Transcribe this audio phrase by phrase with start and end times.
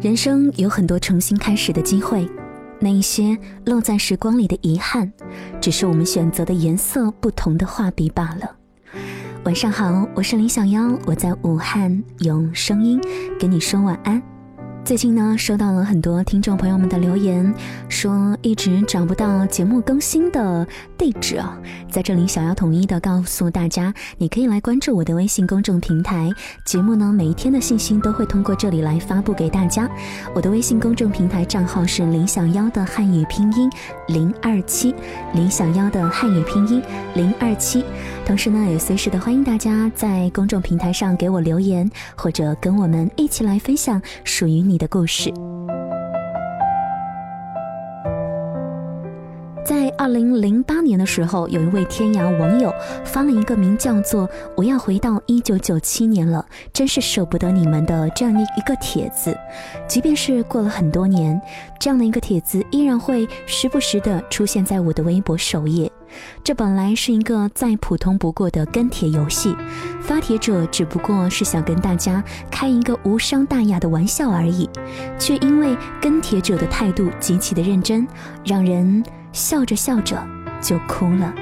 [0.00, 2.24] 人生有很多重新开始的机会，
[2.78, 3.36] 那一些
[3.66, 5.12] 落在时光里的遗憾，
[5.60, 8.56] 只是我们选择的颜色不同的画笔罢了。
[9.44, 13.00] 晚上好，我是林小妖，我在武汉用声音
[13.40, 14.22] 跟你说晚安。
[14.88, 17.54] 最近呢，收到了很多听众朋友们的留言，
[17.90, 20.66] 说一直找不到节目更新的
[20.96, 21.58] 地址啊。
[21.90, 26.30] 在这里，小妖统一的告诉大家，你可以来关注我的微信公众平台，
[26.64, 29.86] 节目呢每一天的信息都会通过这里来发布给大家。
[30.34, 33.70] 我的微信公众平台账号是林小妖的汉语拼音
[34.06, 34.94] 零二七，
[35.34, 36.82] 林小妖的汉语拼音
[37.14, 37.84] 零二七。
[38.24, 44.77] 同时呢，也随时的欢迎大家在公众平台上给我留言，或者跟我们一起来分享属于你。
[44.78, 45.30] 的故事，
[49.64, 52.72] 在二零零八年的时候，有一位天涯网友
[53.04, 59.36] 发了一个名叫做“我要回到一九九七年了，真是舍不得你们”的这样的一个帖子。
[59.86, 61.38] 即便是过了很多年，
[61.78, 65.90] 这样的一个帖子依然会时不时的出现在我的微博首页。
[66.42, 69.54] 这本来是一个再普通不过的跟帖游戏，
[70.00, 74.68] 发帖者只不过是想跟大家开一个无伤大雅的玩笑而已，
[75.18, 78.06] 却因为跟帖者的态度极其的认真，
[78.44, 79.02] 让人
[79.32, 80.20] 笑着笑着
[80.60, 81.34] 就哭了。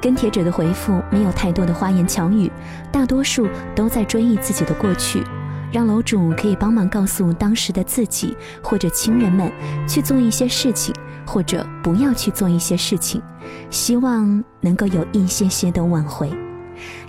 [0.00, 2.50] 跟帖者的回复没有太多的花言巧语，
[2.92, 5.22] 大多数都在追忆自己的过去。
[5.72, 9.50] 让楼主可以帮忙告诉当时的自己或者亲人们
[9.88, 10.94] 去做一些事情，
[11.26, 13.20] 或者不要去做一些事情，
[13.70, 16.30] 希望能够有一些些的挽回。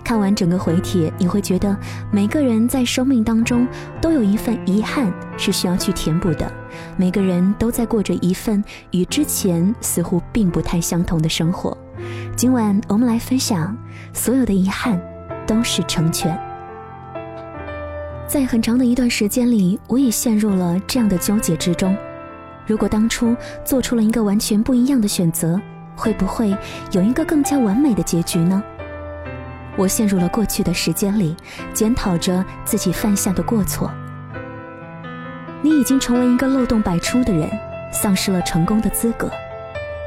[0.04, 1.76] 看完整个回帖，你会觉得
[2.12, 3.66] 每个人在生命当中
[4.00, 6.50] 都有一份遗憾是需要去填补的，
[6.96, 11.76] 每个人都在过着一份与之前似乎并不太相同的生活。
[12.36, 13.76] 今晚我们来分享，
[14.12, 15.00] 所有的遗憾
[15.46, 16.38] 都是成全。
[18.28, 21.96] 在很长的一段时间里，我也陷入了这样的纠结之中。
[22.66, 25.60] 如果当初做出了一个完全不一样的选择，
[25.94, 26.54] 会不会
[26.90, 28.62] 有一个更加完美的结局呢？
[29.76, 31.36] 我陷入了过去的时间里，
[31.72, 33.90] 检讨着自己犯下的过错。
[35.62, 37.48] 你已经成为一个漏洞百出的人，
[37.92, 39.30] 丧失了成功的资格。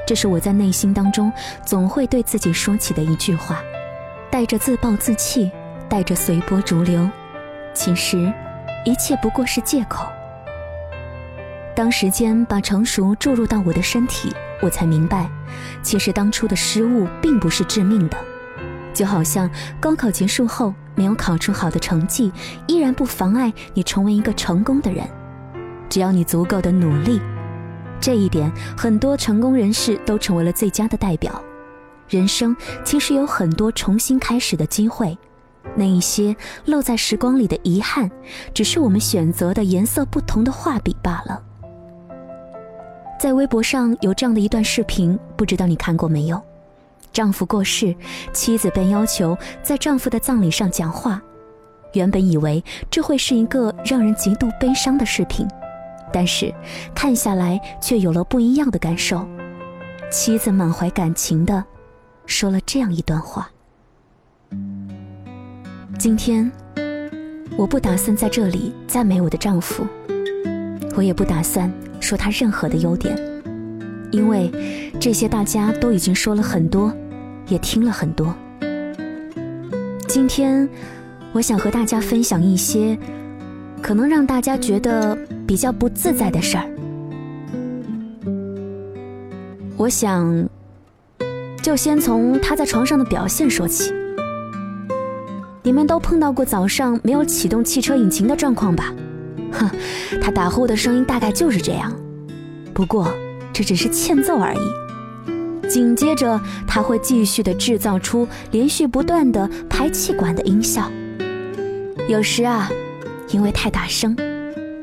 [0.06, 1.32] 这是我在内心当中
[1.64, 3.62] 总会对自己说起的一句话，
[4.32, 5.52] 带着自暴自弃，
[5.88, 7.08] 带着随波逐流。
[7.74, 8.34] 其实，
[8.86, 10.08] 一切不过是借口。
[11.80, 15.32] 当时间把成熟注入到我的身体，我才明白，
[15.82, 18.18] 其实当初的失误并不是致命的。
[18.94, 22.34] 就好像高考结束后没有考出好的成绩，
[22.68, 25.08] 依然不妨碍你成为一个成功的人。
[25.88, 27.22] 只要你足够的努力，
[27.98, 31.42] 这一点很多成功人士都成为了最佳的代表。
[32.10, 32.54] 人生
[32.84, 35.18] 其实有很多重新开始的机会。
[35.78, 36.36] 那一些
[36.66, 38.12] 漏在时光里的遗憾，
[38.54, 41.44] 只是我们选择的颜色不同的画笔罢了。
[43.20, 46.42] 在微博上有这样的一段视频，不知道你看过没有？
[47.12, 47.94] 丈夫过世，
[48.32, 51.22] 妻子被要求在丈夫的葬礼上讲话。
[51.92, 55.46] 原本以为这会是一个让人极度悲伤的视频，
[56.14, 56.54] 但是
[56.96, 59.28] 看下来却有了不一样的感受。
[60.10, 61.62] 妻子满怀感情的
[62.26, 63.52] 说了这样一段话。
[65.98, 66.50] 今天，
[67.58, 69.86] 我不打算在这里赞美我的丈夫，
[70.96, 71.70] 我也不打算
[72.00, 73.18] 说他任何的优点，
[74.12, 74.52] 因为
[75.00, 76.94] 这些大家都已经说了很多，
[77.48, 78.34] 也听了很多。
[80.08, 80.68] 今天，
[81.32, 82.98] 我想和大家分享一些
[83.82, 86.66] 可能让大家觉得比较不自在的事儿。
[89.78, 90.50] 我想，
[91.62, 93.94] 就先从他在床上的表现说起。
[95.62, 98.94] 你们都碰到过早上没有启动汽车引擎的状况吧？
[99.52, 99.70] 哼，
[100.22, 101.94] 他打呼的声音大概就是这样。
[102.74, 103.12] 不过
[103.52, 105.68] 这只是欠揍而已。
[105.68, 110.90] 紧接着他会继续的制造出连续不断的排气管的音效。
[112.08, 112.72] 有时啊，
[113.30, 114.16] 因为太大声，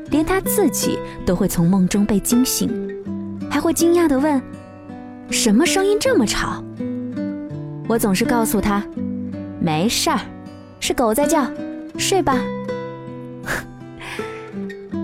[0.09, 2.71] 连他自己都会从梦中被惊醒，
[3.49, 4.41] 还会惊讶的问
[5.29, 6.63] ：“什么声音这么吵？”
[7.89, 8.81] 我总是告诉他
[9.59, 10.19] ：“没事儿。”
[10.79, 11.45] 是狗在叫，
[11.97, 12.39] 睡吧。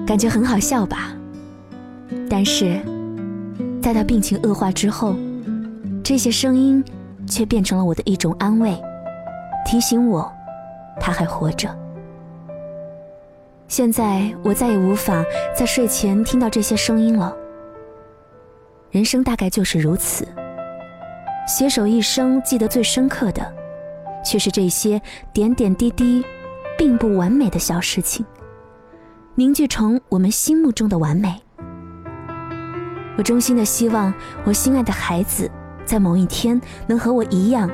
[0.05, 1.13] 感觉很好笑吧？
[2.29, 2.79] 但是，
[3.81, 5.15] 在他病情恶化之后，
[6.03, 6.83] 这些声音
[7.25, 8.79] 却变成了我的一种安慰，
[9.65, 10.31] 提醒我
[11.00, 11.73] 他还活着。
[13.67, 15.23] 现在我再也无法
[15.55, 17.35] 在睡前听到这些声音了。
[18.91, 20.27] 人生大概就是如此，
[21.47, 23.53] 携手一生，记得最深刻的。
[24.23, 25.01] 却是这些
[25.33, 26.23] 点点滴滴，
[26.77, 28.25] 并不完美的小事情。
[29.35, 31.41] 凝聚成我们心目中的完美。
[33.18, 34.13] 我衷心的希望，
[34.44, 35.50] 我心爱的孩子，
[35.83, 37.68] 在某一天能和我一样，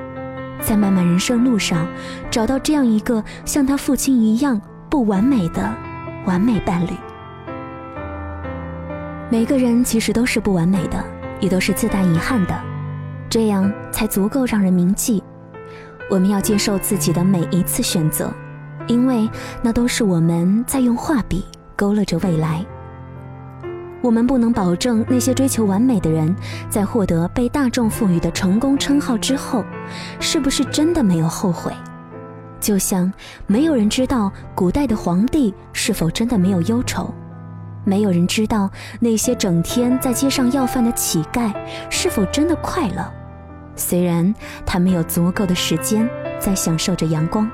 [0.61, 1.85] 在漫漫人生路上，
[2.31, 5.69] 找到这样一个像他父亲一样不完美的
[6.25, 6.91] 完美伴侣。
[9.29, 11.03] 每个人其实都是不完美的，
[11.41, 12.57] 也都是自带遗憾的，
[13.29, 15.21] 这样才足够让人铭记。
[16.09, 18.33] 我们要接受自己的每一次选择，
[18.89, 19.29] 因为
[19.61, 21.45] 那都是我们在用画笔
[21.75, 22.65] 勾勒着未来。
[24.01, 26.35] 我们不能保证那些追求完美的人，
[26.69, 29.63] 在获得被大众赋予的成功称号之后，
[30.19, 31.71] 是不是真的没有后悔？
[32.59, 33.11] 就像
[33.45, 37.13] 没有人知道古代的皇帝是否真的没有忧愁，
[37.83, 38.69] 没有人知道
[38.99, 41.53] 那些整天在街上要饭的乞丐
[41.89, 43.05] 是否真的快乐。
[43.75, 44.33] 虽然
[44.65, 46.09] 他们有足够的时间
[46.39, 47.49] 在享受着阳光，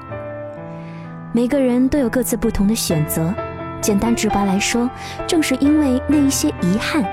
[1.36, 3.36] 每个人都有各自不同的选择。
[3.82, 4.90] 简单直白来说，
[5.28, 7.04] 正是因为那一些遗憾，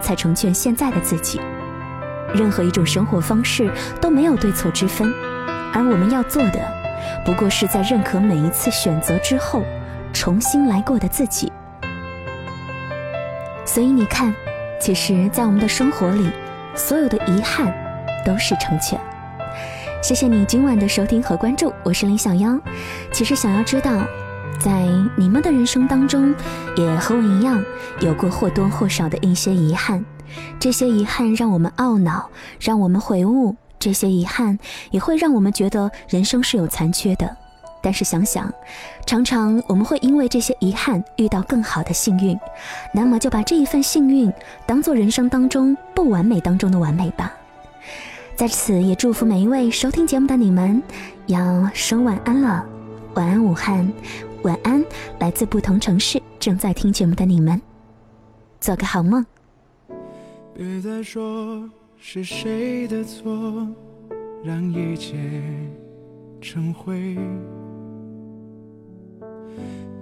[0.00, 1.40] 才成全现在的自己。
[2.32, 3.68] 任何一种生活方式
[4.00, 5.12] 都没有对错之分，
[5.74, 6.60] 而我们要做的，
[7.24, 9.64] 不过是在认可每一次选择之后，
[10.12, 11.52] 重新来过的自己。
[13.64, 14.32] 所以你看，
[14.80, 16.30] 其实，在我们的生活里，
[16.76, 17.74] 所有的遗憾
[18.24, 18.96] 都是成全。
[20.02, 22.58] 谢谢你今晚的收听和关注，我是林小妖。
[23.12, 24.04] 其实想要知道。
[24.58, 26.34] 在你们的人生当中，
[26.76, 27.64] 也和我一样
[28.00, 30.04] 有过或多或少的一些遗憾，
[30.58, 32.28] 这些遗憾让我们懊恼，
[32.60, 34.58] 让我们悔悟，这些遗憾
[34.90, 37.36] 也会让我们觉得人生是有残缺的。
[37.80, 38.52] 但是想想，
[39.06, 42.36] 常常我们会因为这些遗憾遇到更好的幸运，
[42.92, 44.32] 那么就把这一份幸运
[44.66, 47.32] 当做人生当中不完美当中的完美吧。
[48.42, 50.82] 在此也祝福每一位收听节目的你们，
[51.28, 52.66] 要说晚安了，
[53.14, 53.88] 晚安武汉。
[54.42, 54.84] 晚安，
[55.20, 57.62] 来自不同城市正在听节目的你们，
[58.58, 59.24] 做个好梦。
[60.56, 63.64] 别再说是谁的错，
[64.42, 65.14] 让一切
[66.40, 67.16] 成灰。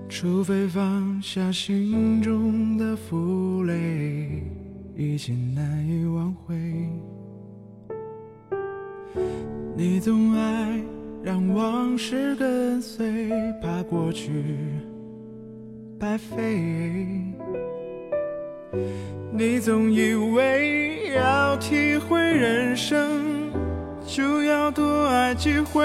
[0.09, 4.43] 除非放下心中的负累，
[4.97, 6.70] 已经难以挽回。
[9.81, 10.79] 你总爱。
[11.23, 13.31] 让往事跟随，
[13.63, 14.31] 怕过去
[15.99, 16.59] 白费。
[19.31, 23.51] 你总以为要体会人生，
[24.07, 25.85] 就要多爱几回。